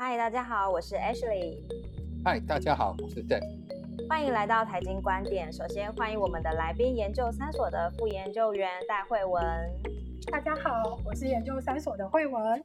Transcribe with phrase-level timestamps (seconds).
[0.00, 1.58] 嗨，大家好，我是 Ashley。
[2.24, 3.42] 嗨，大家好，我是 Dan。
[4.08, 5.52] 欢迎来到财经观点。
[5.52, 9.42] 首先欢迎我们的来宾，研究三所的副研究员戴慧文。
[10.30, 12.64] 大家好，我是研究三所的慧文。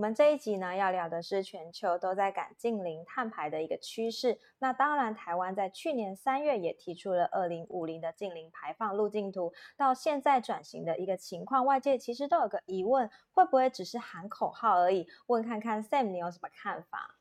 [0.00, 4.38] 我们这一集呢，要聊的是全球都在赶近零碳排的一个趋势。
[4.58, 9.52] 那当然，台湾在去年三月也提出了二零五零的近零排放路径图。
[9.76, 15.06] 到现在转型的一个情况，外界其实都有个疑问：会不会只是喊口号而已？
[15.26, 17.18] 问看看 Sam，你有什么看法？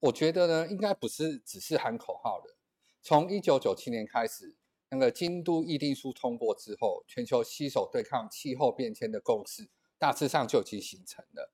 [0.00, 2.54] 我觉得呢，应该不是只是喊口号的。
[3.02, 4.56] 从一九九七年开始，
[4.88, 9.68] 那个京都议定书通过之后，全球携手对抗气候变迁的共识，
[9.98, 11.52] 大致上就已经形成了。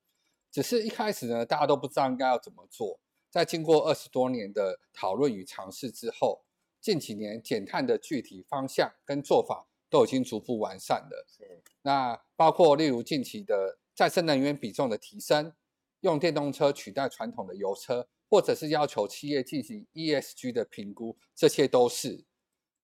[0.51, 2.99] 只是一开始呢，大家都不知道应该要怎么做。
[3.31, 6.45] 在经过二十多年的讨论与尝试之后，
[6.81, 11.27] 近几年减碳的具体方向跟做法都已经逐步完善了。
[11.29, 15.53] 是，那包括例如近期的再生能源比重的提升，
[16.01, 22.25] 用电动车取代传统的油车，或者是要求企业进行 ESG 的评估，这些都是。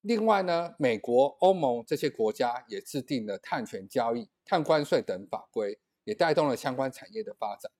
[0.02, 5.78] 另外呢，美国、欧盟这些国家也制定了碳权交易、碳关税等法规。
[6.04, 7.70] 也带动了相关产业的发展。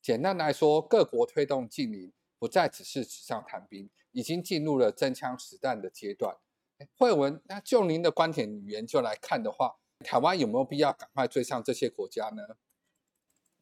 [0.00, 6.36] 简单来说，各国推动近邻不再只是纸上谈兵，已经进入了真枪实弹的阶段。
[6.96, 12.56] 慧文，那就您的观点与研究来看的话，台湾有没有必要赶快追上这些国家呢？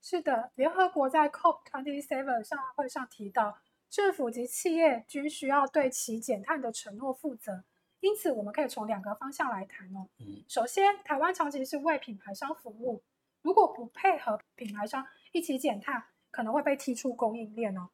[0.02, 3.58] 是的，联合国在 COP27 上会上提到，
[3.88, 7.64] 政府及企业均需要对其减碳的承诺负责。
[8.00, 10.06] 因此，我们可以从两个方向来谈哦。
[10.46, 13.02] 首先，台湾长期是为品牌商服务。
[13.46, 16.02] 如果不配合品牌商一起减碳，
[16.32, 17.90] 可能会被踢出供应链哦。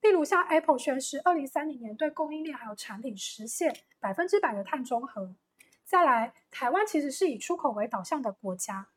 [0.00, 5.34] 例如像 Apple 宣示，二零三零年对供应链还有产品实现百分之百的碳中和。
[5.84, 8.88] 再来，台湾其实是以出口为导向的国家，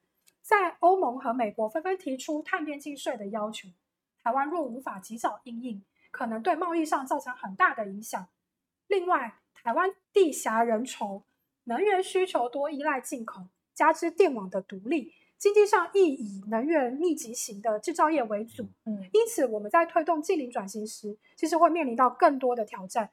[0.41, 3.67] 在欧盟和美国纷纷提出碳边境税的要求，
[4.23, 8.25] 台湾若无法及早应应，可能对贸易上造成很大的影响。
[8.87, 11.23] 另外，台湾地狭人稠，
[11.65, 15.13] 能源需求多依赖进口，加之电网的独立。
[15.37, 23.11] 经济上亦以能源密集型的制造业为主，嗯，因此我们在推动近零转型时，其实会面临到更多的挑战。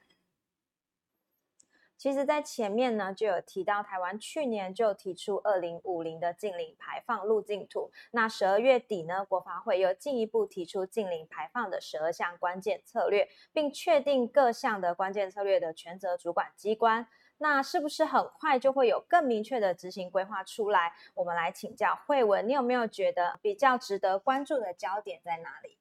[1.97, 7.91] 其实，在前面呢就有提到，台湾去年就提出二零五零的近零排放路径图。
[8.11, 17.07] 那十二月底呢，国发会又进一步提出近零排放的十二项关键策略，并确定各项的关键策略的权责主管机关。
[17.39, 20.93] 那是不是很快就会有更明确的执行规划出来？
[21.15, 25.77] 我们来请教慧文，你有没有觉得比较值得关注的焦点在哪里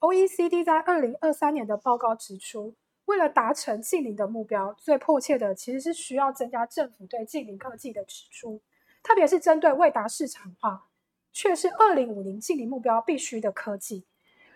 [0.00, 2.74] ？OECD 在二零二三年的报告指出，
[3.06, 8.60] 为了达成近零的目标，最迫切的其实是需要增加政府对近零科技的支出，
[9.02, 10.88] 特别是针对未达市场化
[11.32, 14.04] 却是二零五零近零目标必须的科技。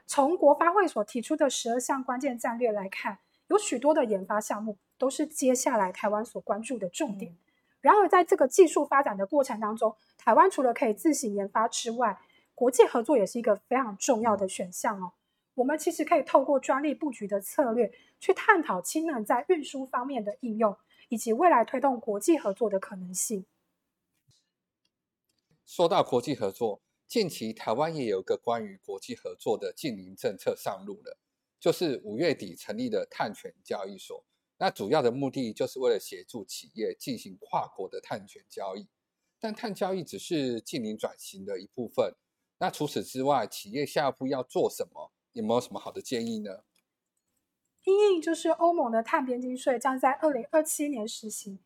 [0.07, 3.19] 从国发会所提出的十二项关键战略来看，
[3.49, 4.79] 有许多的研发项目。
[4.99, 7.37] 都是接下来台湾所关注的重点。
[7.83, 12.19] 然而，在这个技术发展的过程当中，台湾除了可以自行研发之外，
[12.55, 15.13] 国际合作也是一个非常重要的选项哦。
[15.53, 20.75] 我们其实可以透过专利布局的策略，去探讨氢能在运输方面的应用，
[21.11, 23.45] 以及未来推动国际合作的可能性。
[25.67, 31.19] 说到国际合作，近期台湾也有个关于国际合作的近邻政策上路了，
[31.59, 34.25] 就是五月底成立的碳权交易所。
[34.59, 38.89] 那主要的目的就是为了协助企业进行跨国的碳权交易，
[39.39, 42.15] 但碳交易只是近零转型的一部分。
[42.59, 45.13] 那除此之外，企业下一步要做什么？
[45.33, 46.65] 有没有什么好的建议呢？
[47.85, 51.59] 因应就是欧盟的碳边境税将在二零二七年实行，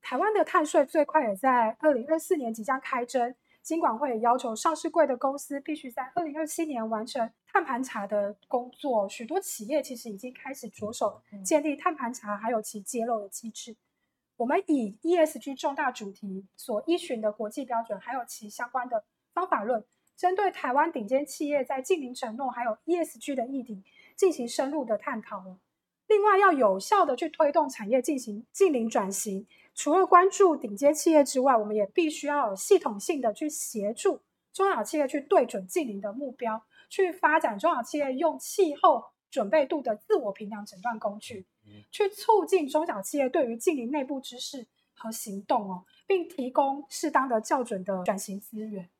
[0.00, 3.34] 台湾的碳税最快也在二零二四年即将开征。
[3.70, 9.08] 金管会要求上市柜的公司必须在二零二七年完成碳盘查的工作。
[9.08, 13.76] 许多企业其实已经开始着手建立碳盘查还有其揭露的机制。
[14.38, 19.84] 我们以 ESG 重大主题所依循的国际标准，还有其相关的方法论，
[20.16, 23.84] 针对台湾顶尖企业在近零承诺还有 ESG 的议题
[24.16, 25.44] 进行深入的探讨。
[26.10, 29.46] 另外，要有效的去推动产业进行近零转型。
[29.76, 34.20] 除了关注顶尖企业之外，我们也必须要有系统性的去协助
[34.52, 41.46] 中小企业去对准近零的目标，去发展中小企业用气候准备度的自我评量诊断工具，
[41.92, 44.66] 去促进中小企业对于近零内部知识
[44.96, 48.90] 和行动哦，并提供适当的校准的转型资源。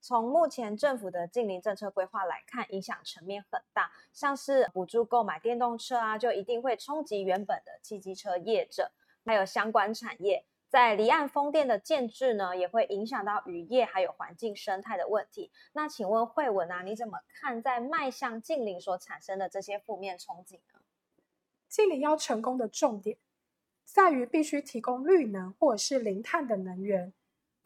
[0.00, 8.90] 从目前政府的近零政策规划来看，影响层面很大，像是补助购买电动车啊，就一定会冲击原本的汽机车业者。
[9.24, 10.44] 还有相关产业。
[10.70, 15.50] 在离岸风电的建制呢，也会影响到渔业还有环境生态的问题。
[15.72, 20.80] 那请问慧文啊，你怎么看在迈向近邻所产生的这些负面冲击呢？
[21.68, 23.16] 近邻要成功的重点
[23.84, 27.12] 在于必须提供绿能或者是零碳的能源，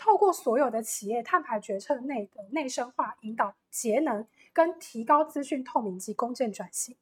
[0.03, 6.97] 透过所有的企业碳排决策内的内生化引导节能跟提高资讯透明及公正转型。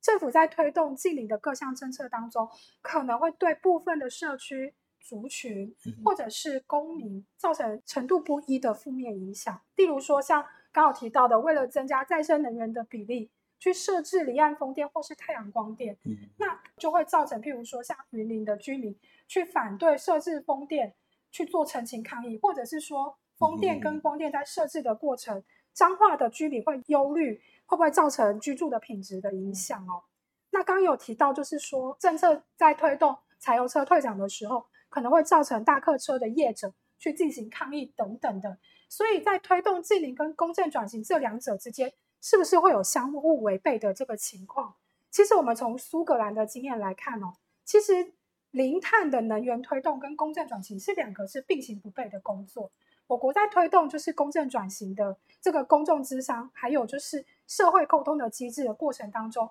[0.00, 2.48] 政府在推动近邻的各项政策当中，
[2.80, 4.74] 可能会对部分的社区。
[5.02, 15.96] 族群或者是公民造成程度不一的负面影响，例如说像刚好提到的，为了增加再生能源的比例，去设置离岸风电或是太阳光电，
[16.36, 18.94] 那就会造成譬如说像云林的居民
[19.26, 20.94] 去反对设置风电
[21.30, 25.42] 去做澄清抗议，或者是说风电跟光电在设置的过程，
[25.72, 30.02] 彰化的居民会忧虑会不会造成居住的品质的影响哦。
[30.50, 34.66] 那刚有提到就是说政策在推动柴油车退场的时候。
[34.90, 44.74] 可能会造成大客车的业者去进行抗议等等的，所以在推动近邻跟公正转型这两者之间，是不是会有相互违背的这个情况？
[45.08, 47.34] 其实我们从苏格兰的经验来看哦，
[47.64, 48.14] 其实
[48.50, 52.70] 零碳的能源推动跟公正转型是两个是并行不悖的工作。
[53.06, 59.50] 我国在推动就是公正转型的这个公众智商，还有就是社会沟通的机制的过程当中，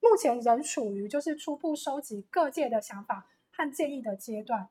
[0.00, 4.68] 目前仍处于就是初步收集各界的想法和建议的阶段。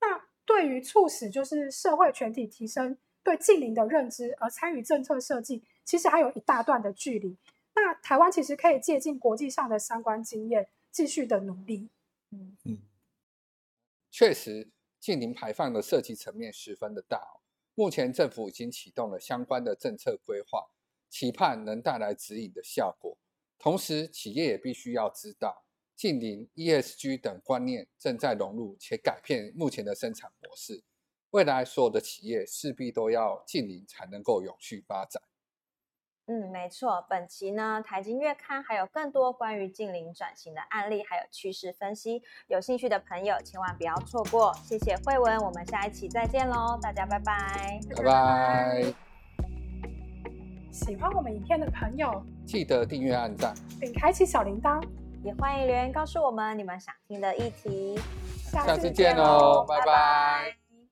[0.00, 7.36] 那对于促使就是社会全体提升对近邻的认知而参与政策设计，其实还有一大段的距离。
[7.74, 11.88] 那台湾其实可以借鉴国际上的相关经验，继续的努力。
[12.32, 12.78] 嗯嗯，
[14.18, 17.20] 确实，近邻排放的设计层面十分的大。
[17.74, 20.70] 目前政府已经启动了相关的政策规划，
[21.10, 23.18] 期盼能带来指引的效果。
[23.58, 25.66] 同时，企业也必须要知道。
[25.94, 30.82] 近邻、ESG 等观念正在融入且改变目前的生产模式，
[31.32, 35.22] 未来所有的企业势必都要近邻才能够永续发展。
[36.28, 37.06] 嗯，没错。
[37.08, 44.52] 本期呢，《台经月刊》还有更多关于近邻转型的案例，还有趋势分析，有兴趣的朋友千万不要错过。
[44.64, 48.84] 谢谢慧文，我们下一期再见喽，大家拜拜，拜拜。
[50.72, 54.82] 喜欢我们影片的朋友，记得订阅、按赞，并开启小铃铛。
[55.22, 57.98] 也欢迎留言告诉我们你们想听的议题。
[58.36, 60.65] 下次见喽，拜拜。